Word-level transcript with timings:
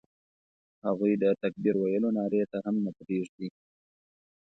هغوی 0.87 1.13
د 1.23 1.25
تکبیر 1.43 1.75
ویلو 1.77 2.09
نارې 2.17 2.43
ته 2.51 2.57
هم 2.65 2.75
نه 2.85 2.91
پرېږدي. 2.97 3.49